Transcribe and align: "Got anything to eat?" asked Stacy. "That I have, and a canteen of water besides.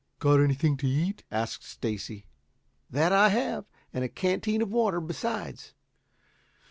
"Got 0.17 0.41
anything 0.41 0.77
to 0.77 0.87
eat?" 0.87 1.25
asked 1.29 1.63
Stacy. 1.63 2.25
"That 2.89 3.11
I 3.13 3.29
have, 3.29 3.65
and 3.93 4.03
a 4.03 4.09
canteen 4.09 4.63
of 4.63 4.71
water 4.71 4.99
besides. 4.99 5.75